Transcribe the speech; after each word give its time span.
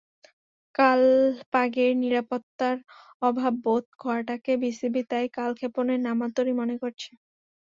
কালপাগের 0.75 1.91
নিরাপত্তার 1.97 2.77
অভাব 3.21 3.53
বোধ 3.63 3.85
করাটাকে 3.99 4.51
বিসিবি 4.63 5.01
তাই 5.11 5.25
কালক্ষেপণের 5.37 5.99
নামান্তরই 6.07 6.53
মনে 6.61 6.75
করছে। 6.81 7.09